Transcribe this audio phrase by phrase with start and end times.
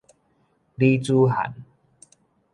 [0.77, 1.53] 女子漢